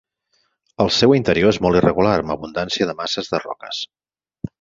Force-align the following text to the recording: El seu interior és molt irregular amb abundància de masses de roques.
El 0.85 0.89
seu 0.99 1.11
interior 1.17 1.53
és 1.55 1.59
molt 1.65 1.79
irregular 1.81 2.13
amb 2.21 2.35
abundància 2.37 2.87
de 2.93 2.97
masses 3.03 3.31
de 3.35 3.43
roques. 3.45 3.83